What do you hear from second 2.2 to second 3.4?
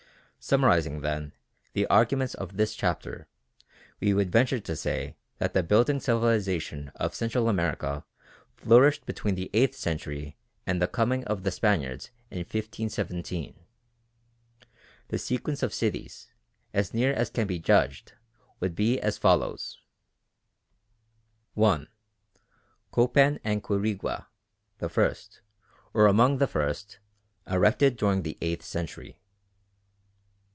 of this chapter,